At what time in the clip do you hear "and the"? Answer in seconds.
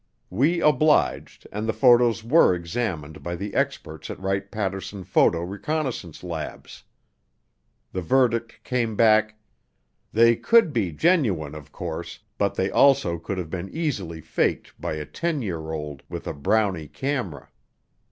1.51-1.73